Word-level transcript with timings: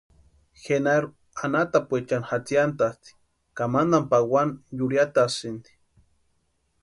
Genaru 0.67 1.09
anhatapuechani 1.47 2.27
jatsiantasti 2.29 3.11
ka 3.57 3.63
mantani 3.73 4.07
pawani 4.11 4.57
yurheatasïnti. 4.77 5.71